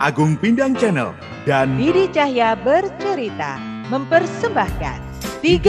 Agung 0.00 0.32
Pindang 0.40 0.72
Channel 0.72 1.12
dan 1.44 1.76
Didi 1.76 2.08
Cahya 2.08 2.56
bercerita 2.56 3.60
mempersembahkan 3.92 4.96
30 5.44 5.60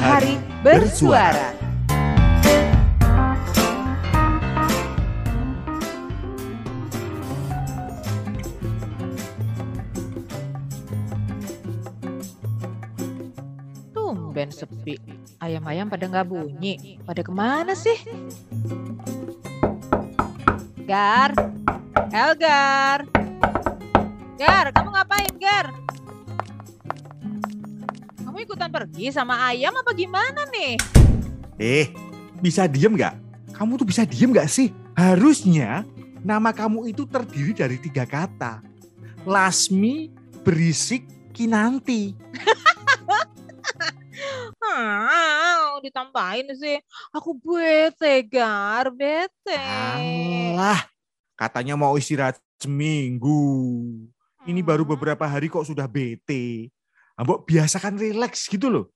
hari 0.00 0.40
bersuara. 0.64 1.52
Tumben 13.92 14.48
sepi. 14.48 14.96
Ayam-ayam 15.44 15.92
pada 15.92 16.08
nggak 16.08 16.24
bunyi. 16.24 16.96
Pada 17.04 17.20
ke 17.20 17.28
mana 17.28 17.76
sih? 17.76 18.00
Gar, 20.88 21.36
Elgar. 22.08 23.13
Gar, 24.34 24.74
kamu 24.74 24.90
ngapain, 24.90 25.32
Gar? 25.38 25.66
Kamu 28.26 28.36
ikutan 28.42 28.66
pergi 28.66 29.14
sama 29.14 29.38
ayam 29.46 29.70
apa 29.78 29.94
gimana 29.94 30.42
nih? 30.50 30.74
Eh, 31.54 31.94
bisa 32.42 32.66
diem 32.66 32.98
nggak? 32.98 33.14
Kamu 33.54 33.78
tuh 33.78 33.86
bisa 33.86 34.02
diem 34.02 34.34
nggak 34.34 34.50
sih? 34.50 34.74
Harusnya 34.98 35.86
nama 36.26 36.50
kamu 36.50 36.90
itu 36.90 37.06
terdiri 37.06 37.54
dari 37.54 37.78
tiga 37.78 38.02
kata. 38.02 38.58
Lasmi, 39.22 40.10
berisik, 40.42 41.06
kinanti. 41.30 42.14
Ah, 44.74 45.78
ditambahin 45.78 46.50
sih. 46.58 46.82
Aku 47.14 47.38
bete, 47.38 48.26
Gar, 48.26 48.90
bete. 48.90 49.54
Alah, 49.54 50.82
katanya 51.38 51.78
mau 51.78 51.94
istirahat 51.94 52.42
seminggu. 52.58 54.10
Ini 54.44 54.60
baru 54.60 54.84
beberapa 54.84 55.24
hari 55.24 55.48
kok 55.48 55.64
sudah 55.64 55.88
bete. 55.88 56.68
Ambok 57.16 57.48
biasakan 57.48 57.96
rileks 57.96 58.44
gitu 58.44 58.68
loh. 58.68 58.86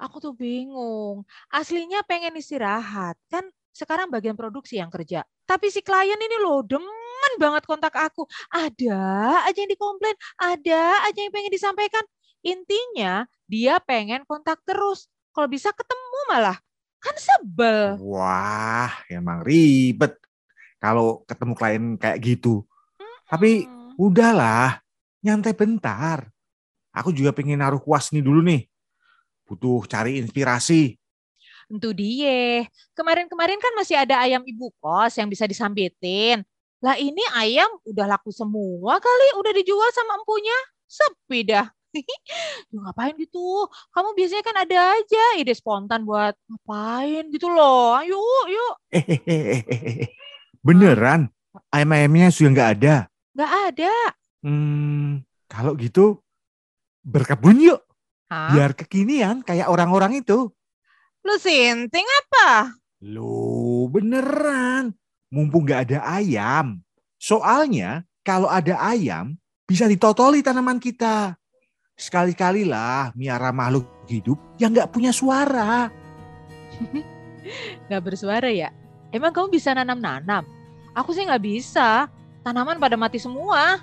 Aku 0.00 0.16
tuh 0.16 0.32
bingung. 0.32 1.28
Aslinya 1.52 2.00
pengen 2.08 2.32
istirahat. 2.40 3.20
Kan 3.28 3.52
sekarang 3.76 4.08
bagian 4.08 4.32
produksi 4.32 4.80
yang 4.80 4.88
kerja. 4.88 5.28
Tapi 5.44 5.68
si 5.68 5.84
klien 5.84 6.16
ini 6.16 6.40
loh 6.40 6.64
demen 6.64 7.32
banget 7.36 7.68
kontak 7.68 7.92
aku. 8.00 8.24
Ada 8.48 9.44
aja 9.44 9.58
yang 9.60 9.68
dikomplain. 9.68 10.16
Ada 10.40 11.04
aja 11.04 11.20
yang 11.20 11.32
pengen 11.36 11.52
disampaikan. 11.52 12.04
Intinya 12.40 13.28
dia 13.44 13.76
pengen 13.84 14.24
kontak 14.24 14.64
terus. 14.64 15.04
Kalau 15.36 15.52
bisa 15.52 15.68
ketemu 15.76 16.20
malah. 16.32 16.56
Kan 16.96 17.12
sebel. 17.20 18.00
Wah, 18.00 18.88
emang 19.12 19.44
ribet 19.44 20.16
kalau 20.80 21.28
ketemu 21.28 21.52
klien 21.52 21.84
kayak 22.00 22.24
gitu. 22.24 22.64
Tapi 23.28 23.68
Hmm. 23.68 23.75
Udahlah, 23.96 24.80
nyantai 25.24 25.56
bentar. 25.56 26.28
Aku 26.96 27.12
juga 27.12 27.32
pengen 27.32 27.60
naruh 27.60 27.80
kuas 27.80 28.08
nih 28.12 28.24
dulu 28.24 28.40
nih. 28.40 28.64
Butuh 29.44 29.84
cari 29.84 30.20
inspirasi. 30.20 30.96
Itu 31.68 31.92
dia. 31.92 32.64
Kemarin-kemarin 32.94 33.58
kan 33.58 33.72
masih 33.76 33.98
ada 33.98 34.22
ayam 34.22 34.40
ibu 34.46 34.72
kos 34.80 35.18
yang 35.18 35.28
bisa 35.28 35.44
disambitin. 35.44 36.40
Lah 36.80 36.96
ini 36.96 37.20
ayam 37.34 37.68
udah 37.84 38.06
laku 38.06 38.30
semua 38.30 38.96
kali, 39.02 39.28
udah 39.40 39.52
dijual 39.52 39.90
sama 39.92 40.16
empunya. 40.20 40.58
Sepi 40.86 41.40
dah. 41.42 41.66
Duh, 42.70 42.80
ngapain 42.84 43.16
gitu? 43.16 43.66
Kamu 43.92 44.12
biasanya 44.12 44.44
kan 44.44 44.56
ada 44.62 44.78
aja 45.00 45.24
ide 45.40 45.52
spontan 45.56 46.04
buat 46.04 46.36
ngapain 46.46 47.24
gitu 47.32 47.48
loh. 47.48 47.96
Ayo, 47.96 48.20
yuk. 48.48 48.74
Eh, 48.92 50.06
beneran? 50.60 51.32
Ayam-ayamnya 51.72 52.28
sudah 52.28 52.50
nggak 52.52 52.70
ada? 52.80 52.96
Nggak 53.36 53.52
ada. 53.68 53.96
Hmm, 54.40 55.20
kalau 55.44 55.76
gitu 55.76 56.24
berkebun 57.04 57.60
yuk. 57.60 57.84
Hah? 58.32 58.48
Biar 58.56 58.72
kekinian 58.72 59.44
kayak 59.44 59.68
orang-orang 59.68 60.24
itu. 60.24 60.48
Lu 61.20 61.34
sinting 61.36 62.08
apa? 62.24 62.72
Loh, 63.04 63.92
beneran. 63.92 64.96
Mumpung 65.28 65.68
nggak 65.68 65.92
ada 65.92 66.16
ayam. 66.16 66.80
Soalnya 67.20 68.08
kalau 68.24 68.48
ada 68.48 68.80
ayam, 68.80 69.36
bisa 69.68 69.84
ditotoli 69.84 70.40
tanaman 70.40 70.80
kita. 70.80 71.36
Sekali-kali 71.92 72.64
lah 72.64 73.12
miara 73.12 73.52
makhluk 73.52 73.84
hidup 74.08 74.40
yang 74.56 74.72
nggak 74.72 74.88
punya 74.88 75.12
suara. 75.12 75.92
Nggak 77.86 78.02
bersuara 78.02 78.50
ya? 78.50 78.74
Emang 79.14 79.30
kamu 79.30 79.54
bisa 79.54 79.70
nanam-nanam? 79.70 80.42
Aku 80.98 81.14
sih 81.14 81.22
nggak 81.22 81.46
bisa. 81.46 82.10
Tanaman 82.46 82.78
pada 82.78 82.94
mati 82.94 83.18
semua. 83.18 83.82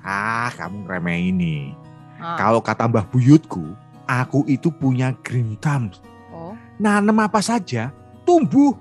Ah, 0.00 0.48
kamu 0.56 0.88
remeh 0.88 1.28
ini. 1.28 1.76
Ah, 2.16 2.40
Kalau 2.40 2.64
kata 2.64 2.88
Mbah 2.88 3.04
Buyutku, 3.04 3.76
aku 4.08 4.48
itu 4.48 4.72
punya 4.72 5.12
green 5.20 5.60
thumbs. 5.60 6.00
oh. 6.32 6.56
Nanam 6.80 7.20
apa 7.20 7.44
saja, 7.44 7.92
tumbuh. 8.24 8.72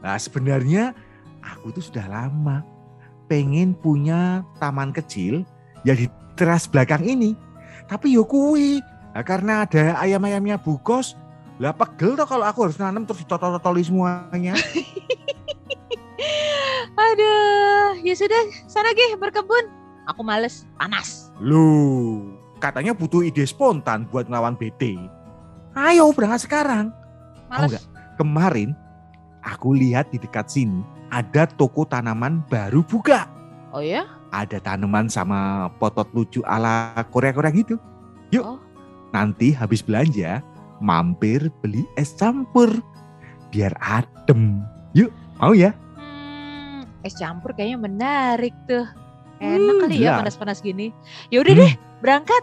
Nah 0.00 0.16
sebenarnya 0.16 0.96
aku 1.44 1.76
itu 1.76 1.92
sudah 1.92 2.08
lama 2.08 2.64
pengen 3.28 3.76
punya 3.76 4.40
taman 4.56 4.96
kecil 4.96 5.44
ya 5.84 5.92
di 5.92 6.08
teras 6.32 6.64
belakang 6.64 7.04
ini. 7.04 7.36
Tapi 7.84 8.16
yo 8.16 8.24
kuwi, 8.24 8.80
nah, 9.12 9.20
karena 9.20 9.68
ada 9.68 10.00
ayam-ayamnya 10.00 10.56
bukos, 10.56 11.20
lah 11.60 11.76
pegel 11.76 12.16
toh 12.16 12.24
kalau 12.24 12.48
aku 12.48 12.64
harus 12.64 12.80
nanam 12.80 13.04
terus 13.04 13.28
ditotol-totoli 13.28 13.84
semuanya. 13.84 14.56
Aduh, 17.12 18.00
ya 18.00 18.14
sudah, 18.16 18.42
sana 18.64 18.96
Gih 18.96 19.18
berkebun. 19.20 19.68
Aku 20.08 20.20
males, 20.20 20.68
panas. 20.76 21.32
Loh, 21.40 22.28
katanya 22.60 22.92
butuh 22.92 23.24
ide 23.24 23.44
spontan 23.44 24.04
buat 24.08 24.28
ngelawan 24.28 24.56
BT. 24.56 24.96
Ayo 25.74 26.12
berangkat 26.12 26.44
sekarang. 26.48 26.92
Males. 27.48 27.76
nggak? 27.76 27.84
Kemarin 28.14 28.70
aku 29.42 29.74
lihat 29.74 30.08
di 30.12 30.22
dekat 30.22 30.48
sini 30.48 30.80
ada 31.10 31.44
toko 31.48 31.84
tanaman 31.84 32.44
baru 32.46 32.80
buka. 32.84 33.26
Oh 33.74 33.82
ya? 33.82 34.06
Ada 34.30 34.62
tanaman 34.62 35.10
sama 35.10 35.70
potot 35.78 36.06
lucu 36.14 36.40
ala 36.46 36.94
Korea-Korea 37.10 37.52
gitu. 37.54 37.76
Yuk, 38.30 38.44
Oh. 38.44 38.58
nanti 39.14 39.54
habis 39.54 39.82
belanja 39.82 40.42
mampir 40.82 41.50
beli 41.62 41.86
es 41.94 42.14
campur 42.14 42.70
biar 43.50 43.74
adem. 43.78 44.62
Yuk, 44.94 45.10
mau 45.38 45.54
ya? 45.54 45.74
Es 47.04 47.14
campur 47.14 47.52
kayaknya 47.52 47.78
menarik 47.78 48.56
tuh. 48.64 48.88
Enak 49.36 49.60
Hmm, 49.76 49.80
kali 49.84 49.94
ya 50.00 50.16
jelas. 50.16 50.18
panas-panas 50.24 50.58
gini. 50.58 50.88
Ya 51.28 51.44
udah 51.44 51.52
Hmm. 51.52 51.62
deh, 51.62 51.72
berangkat. 52.00 52.42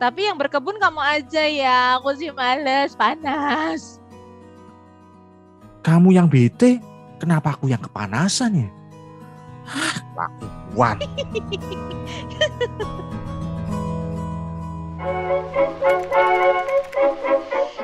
Tapi 0.00 0.26
yang 0.26 0.34
berkebun 0.34 0.76
kamu 0.76 0.98
aja 0.98 1.44
ya. 1.46 1.78
Aku 2.00 2.10
sih 2.16 2.34
males, 2.34 2.98
panas. 2.98 4.02
Kamu 5.80 6.10
yang 6.10 6.26
bete, 6.26 6.82
kenapa 7.16 7.54
aku 7.54 7.70
yang 7.70 7.80
kepanasan 7.80 8.66
ya? 8.66 8.68
Hah, 9.64 9.96
lakuan. 10.18 10.98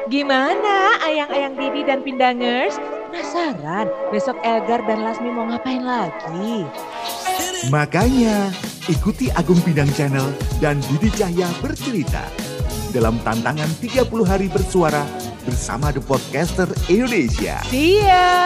Gimana 0.07 0.75
ayang-ayang 1.03 1.59
Didi 1.59 1.83
dan 1.83 2.01
Pindangers? 2.01 2.79
Penasaran 3.16 3.88
besok 4.12 4.37
Elgar 4.44 4.84
dan 4.84 5.00
Lasmi 5.00 5.32
mau 5.32 5.49
ngapain 5.49 5.81
lagi? 5.81 6.69
Makanya, 7.72 8.53
ikuti 8.93 9.32
Agung 9.32 9.56
Bidang 9.65 9.88
Channel 9.97 10.37
dan 10.60 10.77
Didi 10.84 11.09
Cahya 11.16 11.49
bercerita 11.65 12.28
dalam 12.93 13.16
tantangan 13.25 13.72
30 13.81 14.04
hari 14.21 14.53
bersuara 14.53 15.09
bersama 15.49 15.97
The 15.97 16.04
Podcaster 16.04 16.69
Indonesia. 16.93 17.56
See 17.65 18.04
ya! 18.04 18.37